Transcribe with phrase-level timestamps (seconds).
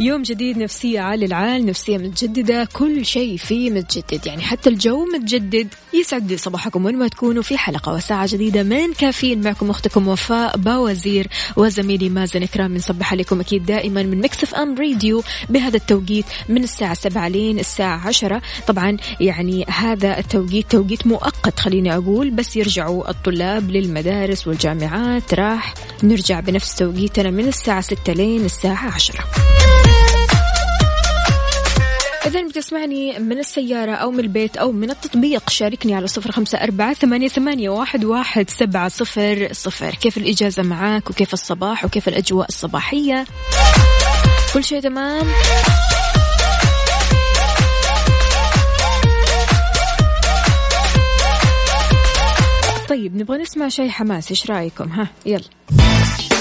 [0.00, 4.26] يوم جديد نفسية عالي العال نفسية متجددة كل شيء فيه متجدد.
[4.26, 5.68] يعني حتى الجو متجدد.
[5.94, 7.42] يسعد لي صباحكم وين ما تكونوا.
[7.42, 9.40] في حلقة وساعة جديدة من كافيين.
[9.40, 12.76] معكم أختكم وفاء باوزير وزميلي مازن إكرامي.
[12.76, 18.06] نصبح عليكم أكيد دائما من Mix FM Radio بهذا التوقيت من الساعة سبعة لين الساعة
[18.08, 18.42] عشرة.
[18.66, 22.30] طبعا يعني هذا التوقيت توقيت مؤقت خليني أقول.
[22.30, 25.34] بس يرجعوا الطلاب للمدارس والجامعات.
[25.34, 29.47] راح نرجع بنفس توقيتنا من الساعة ستة لين الساعة عشرة.
[32.28, 35.50] إذا بتسمعني من السيارة أو من البيت أو من التطبيق.
[35.50, 39.94] شاركني على صفر خمسة أربعة ثمانية, ثمانية واحد, واحد سبعة صفر صفر.
[39.94, 43.26] كيف الإجازة معاك وكيف الصباح وكيف الأجواء الصباحية؟
[44.54, 45.26] كل شيء تمام؟
[52.88, 54.30] طيب نبغى نسمع شيء حماس.
[54.30, 55.44] إيش رأيكم؟ ها يلا.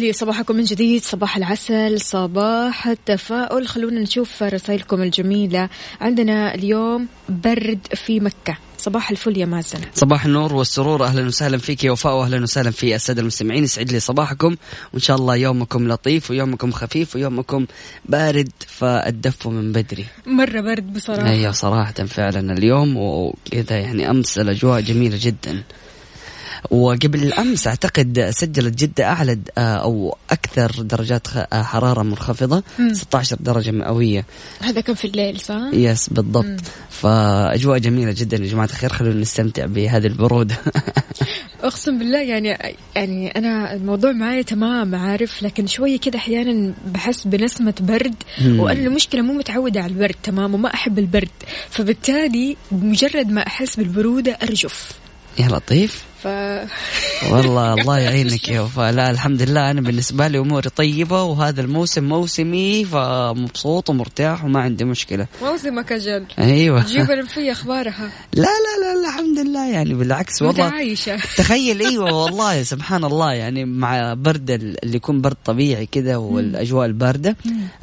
[0.00, 1.02] لي صباحكم من جديد.
[1.02, 3.68] صباح العسل صباح التفاؤل.
[3.68, 5.68] خلونا نشوف رسائلكم الجميلة.
[6.00, 8.58] عندنا اليوم برد في مكة.
[8.78, 9.78] صباح الفل يا مازن.
[9.94, 11.04] صباح النور والسرور.
[11.04, 13.64] أهلا وسهلا فيك يا وفاء واهلا وسهلا في السادة المستمعين.
[13.64, 14.56] يسعد لي صباحكم.
[14.92, 17.66] وإن شاء الله يومكم لطيف ويومكم خفيف ويومكم
[18.04, 20.06] بارد فالدفوا من بدري.
[20.26, 21.30] مرة برد بصراحة.
[21.30, 22.96] أيوه صراحة فعلا اليوم.
[22.96, 25.62] وكذا يعني أمس الأجواء جميلة جدا.
[26.70, 32.62] وقبل الأمس أعتقد سجلت جدة أعلى أو أكثر درجات حرارة منخفضة
[32.92, 34.24] 16 درجة مئوية.
[34.60, 36.44] هذا كان في الليل صح؟ يس بالضبط.
[36.44, 36.56] مم.
[36.90, 40.56] فأجواء جميلة جدا يا جماعة الخير خلونا نستمتع بهذه البروده
[41.62, 47.74] أقسم بالله يعني يعني أنا الموضوع معي تمام عارف لكن شوية كذا أحيانا بحس بنسمة
[47.80, 48.60] برد مم.
[48.60, 51.28] وأنا المشكلة مو متعودة على البرد تمام وما أحب البرد.
[51.70, 54.92] فبالتالي بمجرد ما أحس بالبرودة أرجف.
[55.38, 56.04] يا لطيف.
[56.22, 56.26] ف...
[57.32, 58.92] والله الله يعينك يا وفاء.
[58.92, 64.84] لا الحمد لله أنا بالنسبة لي أموري طيبة وهذا الموسم موسمي فمبسوط ومرتاح وما عندي
[64.84, 65.26] مشكلة.
[65.42, 66.84] موسمك أجل أيوه.
[66.86, 68.10] جيب الانفيه أخبارها.
[68.34, 71.16] لا لا لا, الحمد لله يعني بالعكس والله متعايشة.
[71.36, 77.36] تخيل أيوه والله سبحان الله يعني مع برد اللي يكون برد طبيعي كذا والأجواء الباردة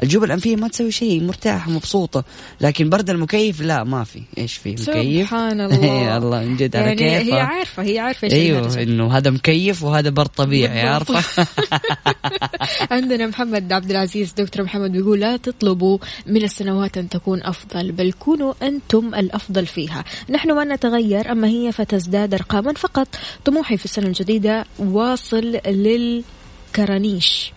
[0.04, 2.24] الجيوب الانفيه ما تسوي شيء مرتاحه مبسوطة.
[2.62, 4.22] لكن برد المكيف لا ما في.
[4.38, 4.86] إيش في مكيف؟
[5.28, 6.18] سبحان الله.
[6.18, 8.27] الله من جد يعني هي عارفة هي عارفة.
[8.34, 11.24] إيش أيوه إنه هذا مكيف وهذا برد طبيعي عارفة؟
[12.96, 18.14] عندنا محمد عبد العزيز دكتور محمد بيقول لا تطلبوا من السنوات أن تكون أفضل بل
[18.20, 20.04] كونوا أنتم الأفضل فيها.
[20.30, 23.08] نحن ما نتغير أما هي فتزداد ارقاما فقط.
[23.46, 27.52] طموحي في السنة الجديدة واصل للكرانيش.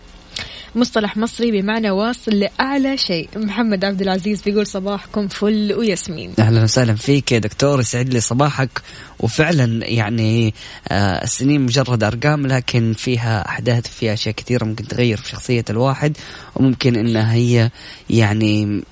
[0.75, 3.29] مصطلح مصري بمعنى واصل لأعلى شيء.
[3.35, 6.33] محمد عبد العزيز بيقول صباحكم فل وياسمين.
[6.39, 8.81] أهلا وسهلا فيك يا دكتور يسعد لي صباحك.
[9.19, 10.53] وفعلا يعني
[10.87, 16.17] آه السنين مجرد أرقام لكن فيها أحداث فيها أشياء كثيرة ممكن تغير في شخصية الواحد.
[16.55, 17.69] وممكن إنها هي
[18.09, 18.83] يعني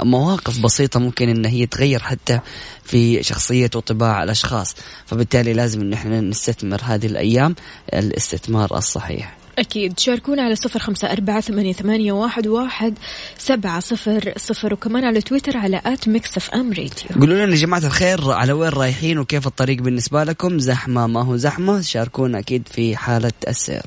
[0.00, 2.40] مواقف بسيطة ممكن إن هي تغير حتى
[2.84, 4.76] في شخصية وطباع الأشخاص.
[5.06, 7.54] فبالتالي لازم إن إحنا نستثمر هذه الأيام
[7.94, 9.41] الاستثمار الصحيح.
[9.58, 9.98] أكيد.
[9.98, 12.98] شاركونا على صفر خمسة أربعة ثمانية, ثمانية واحد, واحد
[13.38, 17.20] سبعة صفر صفر وكمان على تويتر على at Mix FM Radio.
[17.20, 21.36] قولوا لنا يا جماعة الخير على وين رايحين وكيف الطريق بالنسبة لكم؟ زحمة ما هو
[21.36, 23.82] زحمة شاركونا أكيد في حالة السير.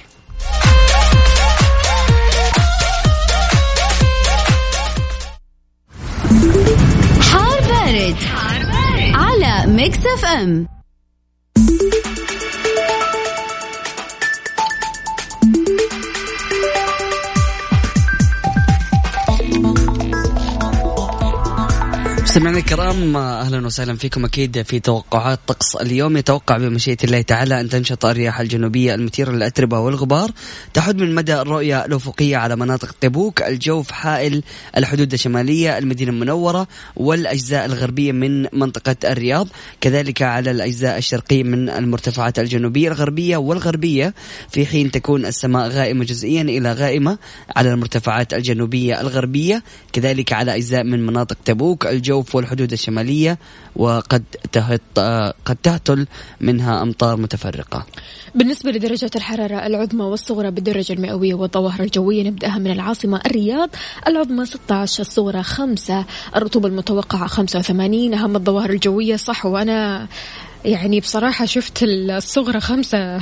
[7.22, 9.14] حار بارد, حار بارد.
[9.16, 10.68] على Mix FM.
[22.36, 24.26] مستمعينا الكرام أهلا وسهلا فيكم.
[24.26, 29.80] أكيد في توقعات طقس اليوم يتوقع بمشيئة الله تعالى أن تنشط الرياح الجنوبية المثيرة للأتربة
[29.80, 30.32] والغبار.
[30.74, 34.44] تحد من مدى الرؤية الأفقية على مناطق تبوك الجوف حائل
[34.78, 39.48] الحدود الشمالية المدينة المنورة والأجزاء الغربية من منطقة الرياض.
[39.82, 44.14] كذلك على الأجزاء الشرقية من المرتفعات الجنوبية الغربية والغربية.
[44.50, 47.18] في حين تكون السماء غائمة جزئيا إلى غائمة
[47.56, 49.64] على المرتفعات الجنوبية الغربية.
[49.94, 53.38] كذلك على أجزاء من مناطق تبوك الجوف والحدود الشمالية
[53.76, 54.82] وقد تهت
[55.46, 56.08] قد تهطل
[56.42, 57.86] منها أمطار متفرقة.
[58.36, 63.70] بالنسبة لدرجة الحرارة العظمى والصغرى بالدرجة المئوية والظواهر الجوية نبدأها من العاصمة الرياض.
[64.08, 66.06] العظمى 16 الصغرى 5
[66.36, 70.08] الرطوبة المتوقعة 85 أهم الظواهر الجوية صح وأنا
[70.66, 73.20] يعني بصراحة شفت الصغرى خمسة.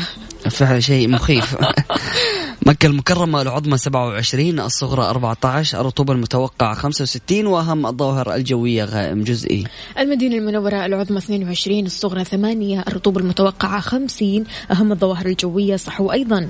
[0.49, 1.55] فعلا شيء مخيف.
[2.65, 9.63] مكة المكرمة العظمى 27 الصغرى 14 الرطوبة المتوقعة 65 وأهم الظواهر الجوية غائم جزئي.
[9.99, 16.49] المدينة المنورة العظمى 22 الصغرى 8 الرطوبة المتوقعة 50 أهم الظواهر الجوية صحو أيضا.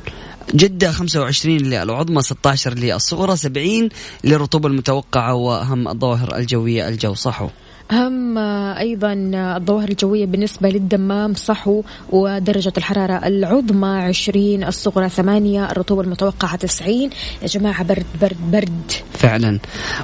[0.56, 3.89] جدة 25 للعظمى 16 للصغرى 70
[4.24, 7.50] للرطوبة المتوقعة وأهم الظواهر الجوية الجو صحو.
[7.94, 8.38] أهم
[8.78, 9.13] أيضا
[9.57, 17.10] الظواهر الجوية بالنسبة للدمام صحو ودرجة الحرارة العظمى 20 الصغرى 8 الرطوبة المتوقعة 90
[17.42, 18.92] يا جماعة برد برد برد.
[19.13, 19.60] فعلا.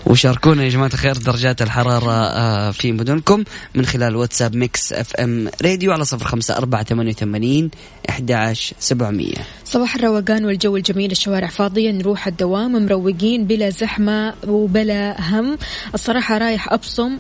[0.06, 3.44] وشاركونا يا جماعة الخير درجات الحرارة آه، في مدنكم
[3.76, 7.70] من خلال واتساب Mix FM Radio على صفر خمسة أربعة ثمانية وثمانين
[8.10, 9.38] أحداش سبعمية.
[9.66, 15.58] صباح الروقان والجو الجميل الشوارع فاضية نروح الدوام مروقين بلا زحمة وبلا هم.
[15.94, 17.18] الصراحة رايح أبصم.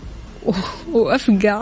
[0.93, 1.61] وأفقع.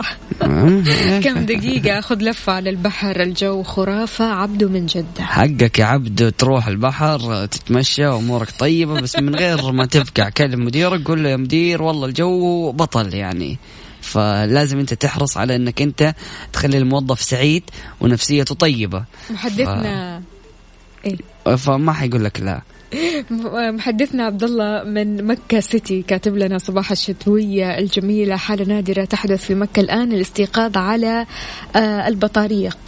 [1.20, 5.24] كم دقيقة أخذ لفة على البحر الجو خرافة عبده من جدة.
[5.24, 11.08] حقك يا عبد تروح البحر تتمشى وامورك طيبة بس من غير ما تفقع كلم مديرك
[11.08, 13.58] قول له يا مدير والله الجو بطل يعني.
[14.00, 16.14] فلازم أنت تحرص على إنك أنت
[16.52, 17.62] تخلي الموظف سعيد
[18.00, 19.04] ونفسيته طيبة.
[19.30, 20.22] محدثنا ف...
[21.56, 22.62] فما حيقول لك لا.
[23.76, 29.54] محدثنا عبد الله من مكة سيتي كاتب لنا صباح الشتوية الجميلة حالة نادرة تحدث في
[29.54, 31.26] مكة الآن الاستيقاظ على
[31.76, 32.78] آه، البطاريق.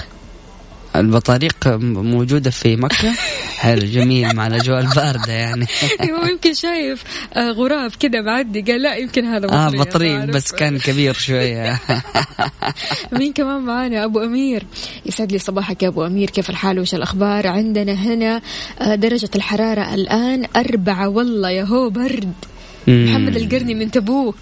[0.97, 3.15] البطاريق موجودة في مكة.
[3.61, 5.67] حلو جميل مع الأجواء الباردة يعني.
[6.19, 7.05] هو يمكن شايف
[7.35, 11.81] آه، غراب كذا معدي قال لا يمكن هذا بطريق آه بطريق بس كان كبير شوية.
[13.19, 14.67] مين كمان معانا؟ أبو أمير.
[15.07, 16.31] يسعد لي صباحك يا أبو أمير.
[16.31, 18.41] كيف الحال؟ وش الأخبار؟ عندنا هنا
[18.81, 21.09] آه، درجة الحرارة الآن أربعة.
[21.09, 22.33] والله يا هو برد.
[22.89, 24.37] محمد القرني من تبوك.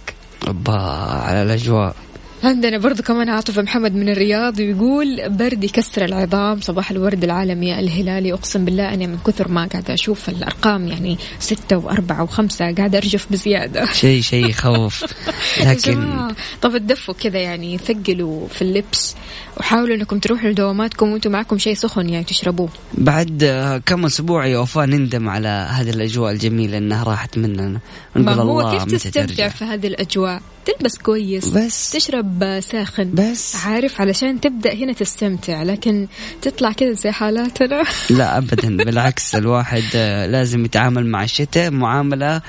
[0.68, 1.96] على الأجواء.
[2.44, 8.32] عندنا برضو كمان عاطف محمد من الرياض يقول برد يكسر العظام صباح الورد العالمي الهلالي
[8.32, 13.26] أقسم بالله أنا من كثر ما قاعدة أشوف الأرقام يعني ستة وأربعة وخمسة قاعدة أرجف
[13.30, 13.92] بزيادة.
[13.92, 15.04] شيء شيء يخوف
[15.66, 16.28] لكن
[16.62, 19.14] طب تدفوا كذا يعني ثقلوا في اللبس
[19.56, 22.68] وحاولوا إنكم تروحوا لدواماتكم وأنتم معكم شيء سخن يعني تشربوه.
[22.94, 23.44] بعد
[23.86, 27.80] كم أسبوع يا وفاء نندم على هذه الأجواء الجميلة إنها راحت مننا.
[28.16, 31.48] ما هو كيف تستمتع في هذه الأجواء؟ تلبس كويس.
[31.48, 31.90] بس.
[31.90, 33.14] تشرب ساخن.
[33.14, 33.56] بس.
[33.56, 36.06] عارف علشان تبدأ هنا تستمتع لكن
[36.42, 37.82] تطلع كذا زي حالاتنا.
[38.10, 38.76] لا ابدا.
[38.76, 39.96] بالعكس الواحد
[40.30, 42.42] لازم يتعامل مع الشتاء معاملة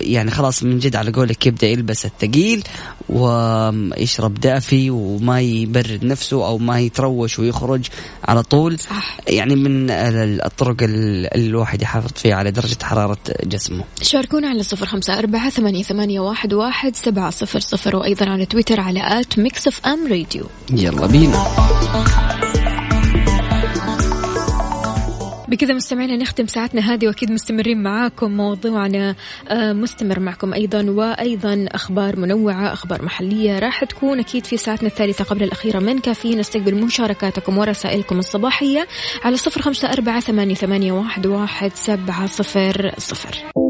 [0.00, 2.64] يعني خلاص من جد على قولك يبدأ يلبس الثقيل
[3.08, 7.86] ويشرب دافي وما يبرد نفسه أو ما يتروش ويخرج
[8.24, 8.78] على طول.
[8.78, 9.16] صح.
[9.28, 13.84] يعني من الطرق اللي الواحد يحافظ فيها على درجة حرارة جسمه.
[14.02, 18.80] شاركونا على صفر خمسة أربعة ثمانية, ثمانية واحد, واحد سبعة صفر صفر وأيضا على تويتر
[18.80, 20.44] على at Mix FM Radio.
[20.70, 21.46] يلا بينا.
[25.50, 29.14] بكذا مستمعينا نختم ساعتنا هذه وأكيد مستمرين معاكم موضوعنا
[29.48, 33.58] آه، مستمر معكم أيضا وأيضا أخبار منوعة أخبار محلية.
[33.58, 38.86] راح تكون أكيد في ساعتنا الثالثة قبل الأخيرة من كافيين نستقبل مشاركاتكم ورسائلكم الصباحية
[39.24, 43.69] على صفر خمسة أربعة ثمانية, واحد, واحد سبعة صفر صفر.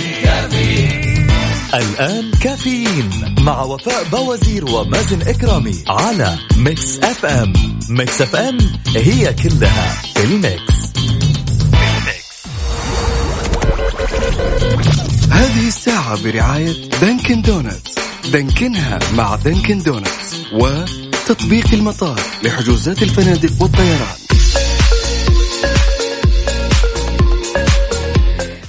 [1.73, 7.53] الآن كافيين مع وفاء باوزير ومازن إكرامي على Mix FM.
[7.89, 8.57] Mix FM
[8.95, 10.73] هي كلها في ال mix.
[15.31, 17.95] هذه الساعة برعاية Dunkin' Donuts.
[18.31, 24.20] دانكنها مع Dunkin' Donuts وتطبيق المطار لحجوزات الفنادق والطيران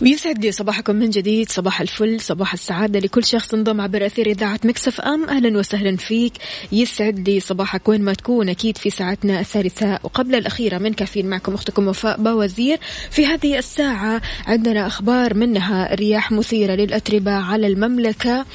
[0.03, 4.61] ويسعد لي صباحكم من جديد صباح الفل صباح السعادة لكل شخص انضم عبر أثير إذاعة
[4.65, 5.29] Mix FM.
[5.29, 6.33] أهلا وسهلا فيك.
[6.73, 11.55] يسعد لي صباحك وين ما تكون أكيد في ساعتنا الثالثة وقبل الأخيرة من كافيين معكم
[11.55, 12.79] أختكم وفاء باوزير
[13.11, 18.47] في هذه الساعة عندنا أخبار منها رياح مثيرة للأتربة على المملكة.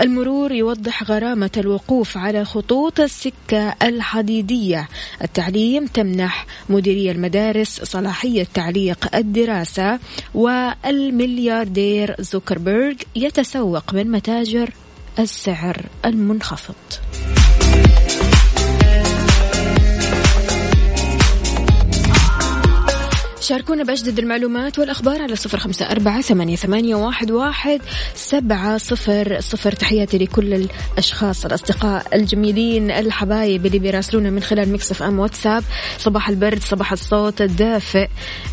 [0.00, 4.88] المرور يوضح غرامة الوقوف على خطوط السكة الحديدية.
[5.22, 9.98] التعليم تمنح مديري المدارس صلاحية تعليق الدراسة
[10.34, 14.70] و الملياردير زوكربيرج يتسوق من متاجر
[15.18, 16.74] السعر المنخفض.
[23.50, 26.94] شاركونا بأجدد المعلومات والأخبار على صفر خمسة أربعة ثمانية,
[27.30, 27.80] واحد,
[28.14, 29.72] سبعة صفر صفر.
[29.72, 35.64] تحياتي لكل الأشخاص الأصدقاء الجميلين الحبايب اللي بيراسلونا من خلال مكسف أم واتساب.
[35.98, 38.08] صباح البرد صباح الصوت الدافئ.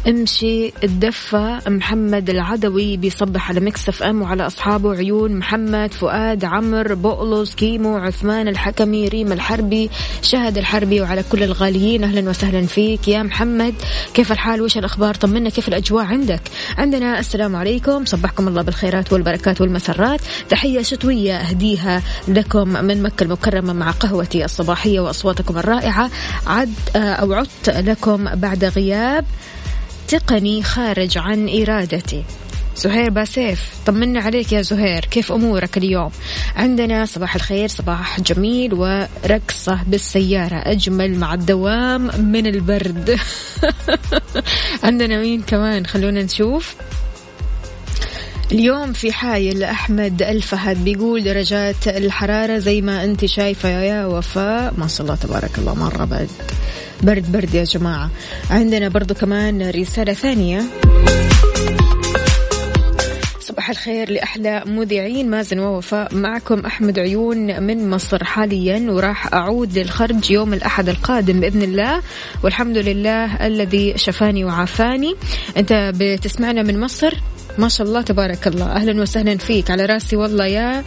[0.07, 1.69] امشي الدفة.
[1.69, 4.95] محمد العدوي بيصبح على مكسف أم وعلى أصحابه.
[4.95, 9.89] عيون محمد فؤاد عمر بؤلوز كيمو عثمان الحكمي ريم الحربي
[10.21, 13.07] شهد الحربي وعلى كل الغاليين أهلا وسهلا فيك.
[13.07, 13.73] يا محمد
[14.13, 15.15] كيف الحال؟ وش الأخبار.
[15.15, 16.41] طمنا كيف الأجواء عندك؟
[16.77, 18.05] عندنا السلام عليكم.
[18.05, 20.21] صبحكم الله بالخيرات والبركات والمسرات.
[20.49, 26.09] تحية شتوية أهديها لكم من مكة المكرمة مع قهوتي الصباحية وأصواتكم الرائعة.
[26.47, 29.25] عد أو عدت لكم بعد غياب
[30.07, 32.23] تقني خارج عن إرادتي.
[32.77, 33.59] زهير باسيف.
[33.85, 36.11] طمنا عليك يا زهير كيف أمورك اليوم؟
[36.55, 43.19] عندنا صباح الخير صباح جميل ورقصة بالسيارة أجمل مع الدوام من البرد.
[44.83, 46.75] عندنا مين كمان؟ خلونا نشوف.
[48.51, 54.73] اليوم في حايل أحمد الفهد بيقول درجات الحرارة زي ما أنت شايفة يا وفاء.
[54.77, 56.29] ما شاء الله تبارك الله مرة برد.
[57.01, 58.09] برد برد يا جماعة.
[58.49, 60.63] عندنا برضو كمان رسالة ثانية.
[63.67, 65.29] صباح الخير لأحلى مذيعين.
[65.29, 66.65] مازن ووفاء معكم.
[66.65, 72.01] أحمد عيون من مصر حاليا وراح أعود للخرج يوم الأحد القادم بإذن الله.
[72.43, 75.15] والحمد لله الذي شفاني وعافاني.
[75.57, 77.13] أنت بتسمعنا من مصر؟
[77.57, 78.65] ما شاء الله تبارك الله.
[78.65, 79.71] أهلا وسهلا فيك.
[79.71, 80.83] على رأسي والله يا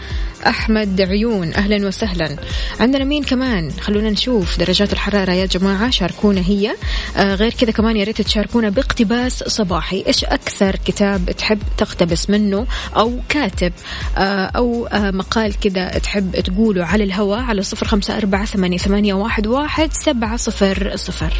[0.46, 1.54] أحمد عيون.
[1.54, 2.36] أهلا وسهلا.
[2.80, 4.58] عندنا مين كمان؟ خلونا نشوف.
[4.58, 6.76] درجات الحرارة يا جماعة شاركونا هي.
[7.16, 10.04] آه غير كذا كمان يا ريت تشاركونا باقتباس صباحي.
[10.06, 13.72] إيش أكثر كتاب تحب تقتبس منه أو كاتب؟
[14.18, 19.46] آه أو آه مقال كذا تحب تقوله على الهواء على صفر خمسة أربعة ثمانية, واحد,
[19.46, 21.32] واحد سبعة صفر صفر.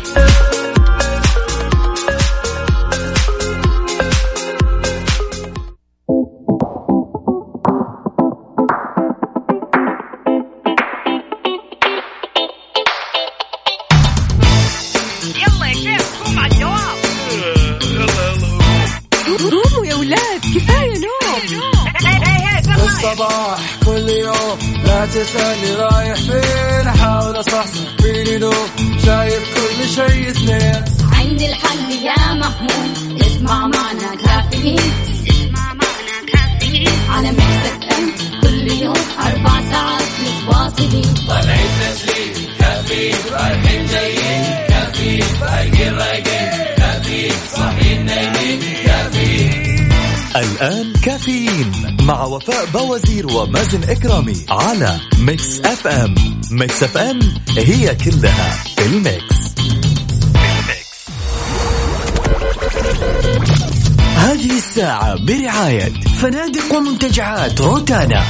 [50.36, 56.14] الآن كافيين مع وفاء باوزير ومازن إكرامي على Mix FM.
[56.50, 57.20] Mix FM
[57.58, 59.40] هي كلها في ال mix.
[64.16, 68.24] هذه الساعة برعاية فنادق ومنتجعات روتانا.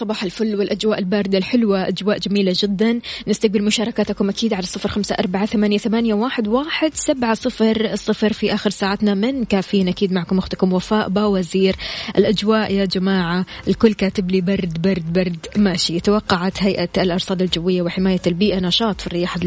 [0.00, 3.00] صباح الفل والأجواء الباردة الحلوة أجواء جميلة جدا.
[3.28, 9.14] نستقبل مشاركاتكم أكيد على صفر خمسة أربعة ثمانية, واحد سبعة صفر صفر في آخر ساعتنا
[9.14, 9.88] من كافيين.
[9.88, 11.76] أكيد معكم أختكم وفاء باوزير.
[12.18, 15.46] الأجواء يا جماعة الكل كاتب لي برد برد برد.
[15.56, 16.00] ماشي.
[16.00, 19.38] توقعت هيئة الأرصاد الجوية وحماية البيئة نشاط في الرياح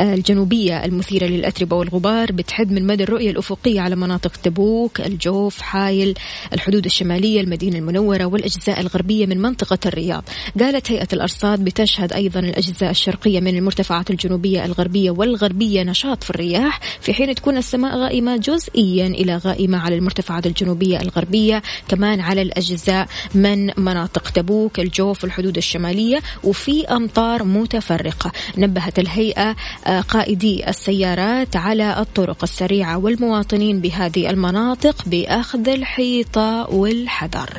[0.00, 6.14] الجنوبية المثيرة للأتربة والغبار بتحد من مدى الرؤية الأفقية على مناطق تبوك الجوف حايل
[6.52, 10.24] الحدود الشمالية المدينة المنورة والأجزاء الغربية من منطقة الرياض.
[10.60, 16.80] قالت هيئة الأرصاد بتشهد أيضا الأجزاء الشرقية من المرتفعات الجنوبية الغربية والغربية نشاط في الرياح
[17.00, 23.08] في حين تكون السماء غائمة جزئيا إلى غائمة على المرتفعات الجنوبية الغربية كمان على الأجزاء
[23.34, 28.32] من مناطق تبوك الجوف الحدود الشمالية وفي أمطار متفرقة.
[28.58, 37.50] نبهت الهيئة آه، قائدي السيارات على الطرق السريعة والمواطنين بهذه المناطق بأخذ الحيطة والحذر.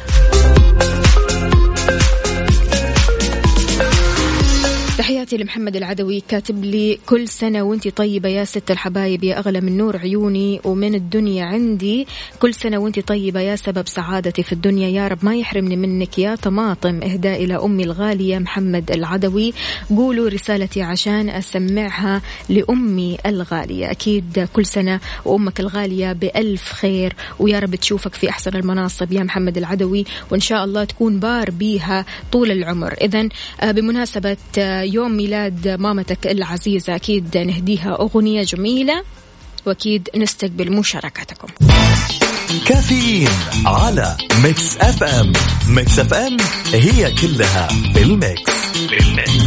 [5.25, 9.77] تحياتي لمحمد العدوي كاتب لي كل سنة وانتي طيبة يا ست الحبايب يا أغلى من
[9.77, 12.07] نور عيوني ومن الدنيا عندي.
[12.39, 14.89] كل سنة وانتي طيبة يا سبب سعادتي في الدنيا.
[14.89, 19.53] يا رب ما يحرمني منك يا طماطم إهداء إلى أمي الغالية محمد العدوي.
[19.89, 23.91] قولوا رسالتي عشان أسمعها لأمي الغالية.
[23.91, 27.15] أكيد كل سنة وأمك الغالية بألف خير.
[27.39, 32.05] ويا رب تشوفك في أحسن المناصب يا محمد العدوي وإن شاء الله تكون بار بيها
[32.31, 32.93] طول العمر.
[32.93, 33.29] إذا
[33.61, 34.81] آه، بمناسبة آه،
[35.15, 36.95] يوم ميلاد مامتك العزيزة.
[36.95, 39.03] أكيد نهديها أغنية جميلة
[39.65, 41.47] وأكيد نستقبل مشاركتكم.
[42.65, 43.29] كافيين
[43.65, 45.33] على Mix FM.
[45.67, 46.37] Mix FM
[46.73, 48.51] هي كلها بال mix
[48.89, 49.44] بال mix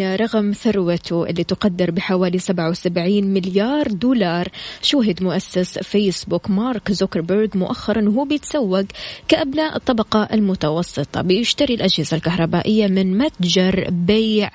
[0.00, 4.48] مستمعينا رغم ثروته اللي تقدر بحوالي 77 مليار دولار.
[4.82, 8.84] شوهد مؤسس فيسبوك؟ مارك زوكربيرغ مؤخرا وهو بيتسوق
[9.28, 11.22] كأبناء الطبقة المتوسطة.
[11.22, 14.50] بيشتري الأجهزة الكهربائية من متجر بيع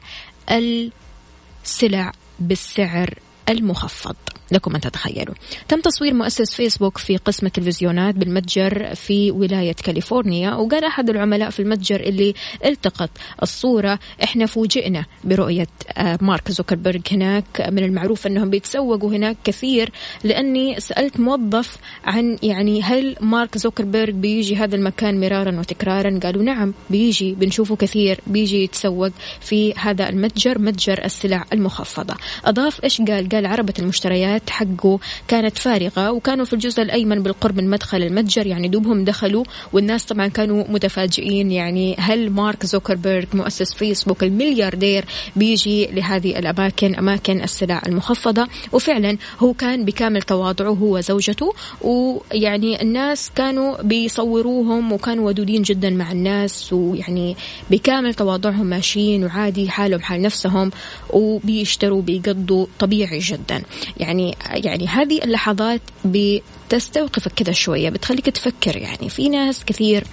[0.51, 4.15] السلع بالسعر المخفض.
[4.51, 5.35] لكم أن تتخيلوا.
[5.67, 11.59] تم تصوير مؤسس فيسبوك في قسم التلفزيونات بالمتجر في ولاية كاليفورنيا وقال أحد العملاء في
[11.59, 12.33] المتجر اللي
[12.65, 13.09] التقط
[13.43, 15.67] الصورة إحنا فوجئنا برؤية
[15.97, 17.69] آه، مارك زوكربيرج هناك.
[17.69, 19.91] من المعروف أنهم بيتسوقوا هناك كثير.
[20.23, 26.73] لأني سألت موظف عن يعني هل مارك زوكربيرج بيجي هذا المكان مرارا وتكرارا؟ قالوا نعم
[26.89, 28.19] بيجي بنشوفه كثير.
[28.27, 32.15] بيجي يتسوق في هذا المتجر متجر السلع المخفضة.
[32.45, 37.69] أضاف إيش قال؟ قال عربة المشتريات حقه كانت فارغة وكانوا في الجزء الأيمن بالقرب من
[37.69, 39.43] مدخل المتجر يعني دوبهم دخلوا
[39.73, 47.41] والناس طبعا كانوا متفاجئين يعني هل مارك زوكربيرج مؤسس فيسبوك الملياردير بيجي لهذه الأماكن أماكن
[47.43, 55.61] السلع المخفضة؟ وفعلا هو كان بكامل تواضعه هو زوجته ويعني الناس كانوا بيصوروهم وكانوا ودودين
[55.61, 57.35] جدا مع الناس ويعني
[57.71, 60.71] بكامل تواضعهم ماشيين وعادي حالهم حال نفسهم
[61.09, 63.61] وبيشتروا بيقضوا طبيعي جدا.
[63.97, 69.09] يعني يعني هذه اللحظات بتستوقفك كذا شوية بتخليك تفكر يعني.
[69.09, 70.03] في ناس كثير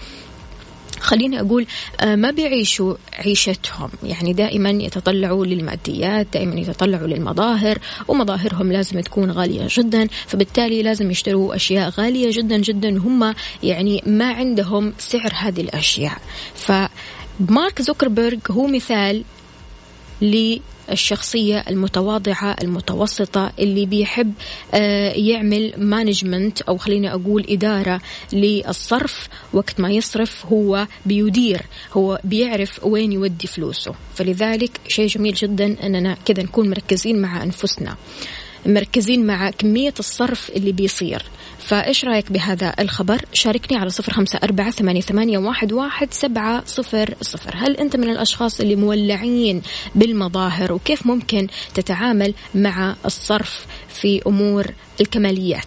[1.03, 1.66] خليني أقول
[2.01, 3.90] آه، ما بيعيشوا عيشتهم.
[4.03, 11.55] يعني دائما يتطلعوا للماديات دائما يتطلعوا للمظاهر ومظاهرهم لازم تكون غالية جدا فبالتالي لازم يشتروا
[11.57, 12.98] أشياء غالية جدا جدا.
[12.98, 16.18] هم يعني ما عندهم سعر هذه الأشياء.
[16.55, 19.25] فمارك زوكربيرج هو مثال
[20.92, 24.33] الشخصية المتواضعة المتوسطة اللي بيحب
[24.74, 28.00] آه، يعمل مانجمنت أو خليني أقول إدارة
[28.33, 29.28] للصرف.
[29.52, 33.94] وقت ما يصرف هو بيدير هو بيعرف وين يودي فلوسه.
[34.14, 37.96] فلذلك شيء جميل جدا أننا كذا نكون مركزين مع أنفسنا.
[38.66, 41.22] مركزين مع كمية الصرف اللي بيصير.
[41.59, 45.38] فإيش رأيك بهذا الخبر؟ شاركني على صفر خمسة أربعة ثمانية,
[45.72, 47.55] واحد سبعة صفر صفر.
[47.57, 49.62] هل أنت من الأشخاص اللي مولعين
[49.94, 54.66] بالمظاهر وكيف ممكن تتعامل مع الصرف في أمور
[55.01, 55.66] الكماليات؟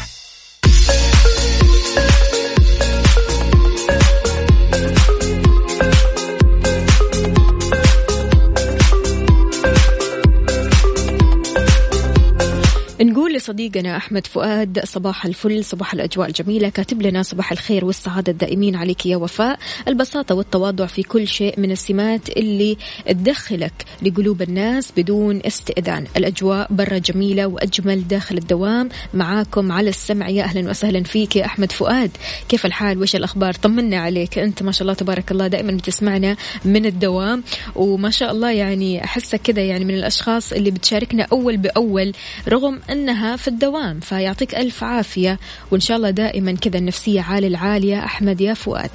[13.51, 16.69] نقول لصديقنا أحمد فؤاد صباح الفل صباح الأجواء الجميلة.
[16.69, 19.59] كاتب لنا صباح الخير والسعادة الدائمين عليك يا وفاء.
[19.87, 26.05] البساطة والتواضع في كل شيء من السمات اللي تدخلك لقلوب الناس بدون استئذان.
[26.17, 28.89] الأجواء برا جميلة وأجمل داخل الدوام.
[29.13, 32.11] معاكم على السمع يا أهلا وسهلا فيك يا أحمد فؤاد.
[32.49, 34.39] كيف الحال؟ وش الأخبار؟ طمنا عليك.
[34.39, 36.35] أنت ما شاء الله تبارك الله دائما بتسمعنا
[36.65, 37.43] من الدوام.
[37.75, 42.11] وما شاء الله يعني أحسك كذا يعني من الأشخاص اللي بتشاركنا أول بأول
[42.47, 45.39] رغم أنها في الدوام فيعطيك ألف عافية
[45.71, 48.05] وإن شاء الله دائما كذا النفسية عالي العالية.
[48.05, 48.89] أحمد يا فؤاد.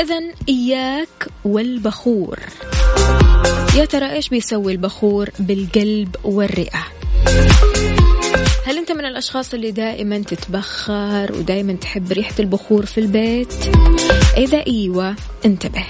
[0.00, 2.38] إذا إياك والبخور.
[3.76, 6.84] يا ترى إيش بيسوي البخور بالقلب والرئة؟
[8.66, 13.54] هل أنت من الأشخاص اللي دائما تتبخر ودائما تحب ريحة البخور في البيت؟
[14.36, 15.84] إذا إيوة انتبه.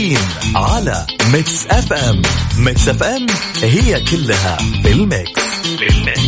[0.00, 2.22] كافيين على Mix FM
[2.58, 3.26] Mix FM
[3.62, 5.40] هي كلها في ال mix.
[5.78, 6.20] في ال mix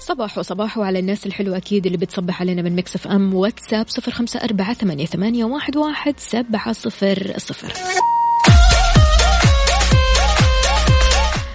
[0.00, 4.40] صباح وصباح على الناس الحلوة أكيد اللي بتصبح علينا من Mix FM واتساب صفر خمسة
[4.44, 7.72] أربعة ثمانية, ثمانية واحد, واحد سبعة صفر صفر.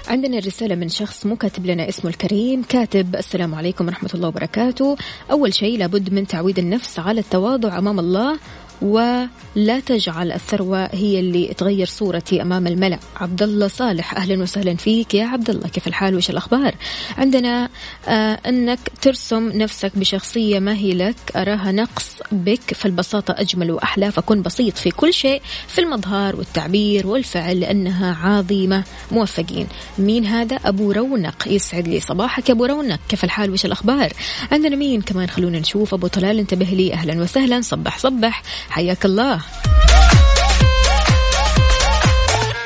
[0.07, 4.97] عندنا رسالة من شخص مو كاتب لنا اسمه الكريم كاتب السلام عليكم ورحمة الله وبركاته.
[5.31, 8.39] أول شيء لابد من تعويد النفس على التواضع أمام الله
[8.81, 12.99] ولا تجعل الثروة هي اللي تغير صورتي أمام الملأ.
[13.15, 16.75] عبد الله صالح أهلا وسهلا فيك يا عبد الله كيف الحال؟ وش الأخبار؟
[17.17, 17.69] عندنا
[18.07, 24.11] آه أنك ترسم نفسك بشخصية ما هي لك أراها نقص بك فالبساطة أجمل وأحلى.
[24.11, 28.83] فكن بسيط في كل شيء في المظهر والتعبير والفعل لأنها عظيمة.
[29.11, 29.67] موفقين.
[29.97, 31.47] مين هذا؟ أبو رونق.
[31.47, 32.99] يسعد لي صباحك يا أبو رونق.
[33.09, 34.13] كيف الحال؟ وش الأخبار؟
[34.51, 35.93] عندنا مين كمان؟ خلونا نشوف.
[35.93, 36.93] أبو طلال انتبه لي.
[36.93, 37.61] أهلا وسهلا.
[37.61, 38.43] صبح صبح.
[38.69, 39.41] حياك الله.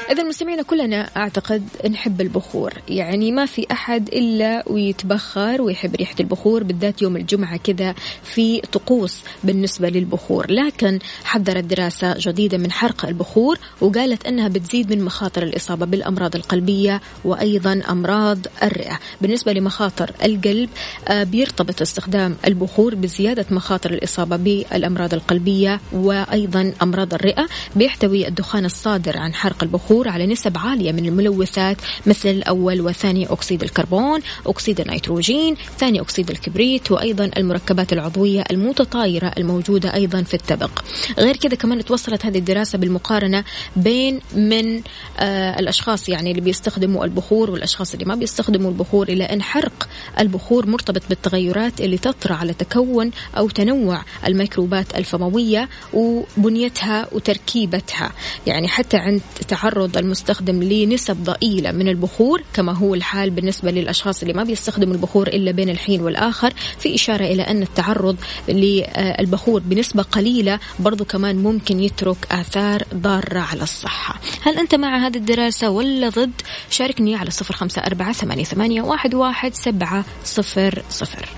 [0.09, 2.73] إذا المستمعين كلنا أعتقد نحب البخور.
[2.87, 9.21] يعني ما في أحد إلا ويتبخر ويحب ريحة البخور بالذات يوم الجمعة كذا في طقوس
[9.43, 10.51] بالنسبة للبخور.
[10.51, 17.01] لكن حذرت دراسة جديدة من حرق البخور وقالت أنها بتزيد من مخاطر الإصابة بالأمراض القلبية
[17.25, 18.99] وأيضا أمراض الرئة.
[19.21, 20.69] بالنسبة لمخاطر القلب
[21.07, 27.47] آه، بيرتبط استخدام البخور بزيادة مخاطر الإصابة بالأمراض القلبية وأيضا أمراض الرئة.
[27.75, 33.25] بيحتوي الدخان الصادر عن حرق البخور البخور على نسب عالية من الملوثات مثل الأول وثاني
[33.25, 40.69] أكسيد الكربون أكسيد النيتروجين ثاني أكسيد الكبريت وأيضا المركبات العضوية المتطايرة الموجودة أيضا في التبق
[41.17, 43.43] غير كذا كمان توصلت هذه الدراسة بالمقارنة
[43.75, 44.81] بين من
[45.19, 50.65] آه الأشخاص يعني اللي بيستخدموا البخور والأشخاص اللي ما بيستخدموا البخور إلى أن حرق البخور
[50.67, 58.11] مرتبط بالتغيرات اللي تطرأ على تكون أو تنوع الميكروبات الفموية وبنيتها وتركيبتها.
[58.47, 64.21] يعني حتى عند تعرض يتعرض المستخدم لنسب ضئيلة من البخور كما هو الحال بالنسبة للأشخاص
[64.21, 70.03] اللي ما بيستخدموا البخور إلا بين الحين والآخر في إشارة إلى أن التعرض للبخور بنسبة
[70.03, 74.19] قليلة برضو كمان ممكن يترك آثار ضارة على الصحة.
[74.41, 80.05] هل أنت مع هذه الدراسة ولا ضد؟ شاركني على صفر خمسة أربعة ثمانية, واحد سبعة
[80.23, 81.29] صفر صفر.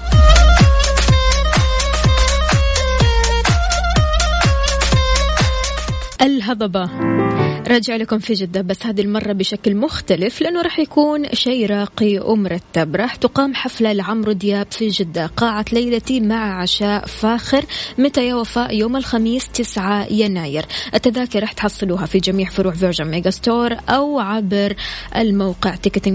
[6.21, 7.30] الهضبة.
[7.71, 12.95] راجع لكم في جدة بس هذه المرة بشكل مختلف لأنه راح يكون شيء راقي ومرتب
[12.95, 17.65] راح تقام حفلة لعمرو دياب في جدة قاعة ليلتي مع عشاء فاخر
[17.97, 20.65] متى يا وفاء يوم الخميس 9 يناير.
[20.93, 24.75] التذاكر راح تحصلوها في جميع فروع Virgin Megastore أو عبر
[25.15, 26.13] الموقع ticketing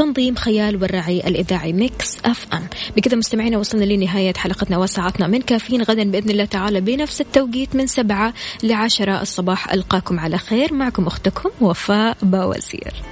[0.00, 2.66] تنظيم خيال والراعي الإذاعي Mix FM.
[2.96, 5.26] بكذا مستمعينا وصلنا لنهاية حلقتنا وساعتنا.
[5.26, 9.22] من كافيين غدا بإذن الله تعالى بنفس التوقيت من سبعة لعشرة.
[9.22, 10.74] الصباح ألقاكم على خير.
[10.74, 13.02] معكم أختكم وفاء باوزير.